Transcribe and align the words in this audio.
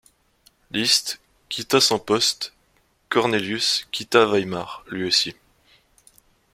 Liszt 0.71 1.19
quitta 1.47 1.79
son 1.79 1.99
poste, 1.99 2.53
Cornelius 3.11 3.85
quitta 3.91 4.25
Weimar 4.25 4.83
lui 4.89 5.05
aussi. 5.05 5.35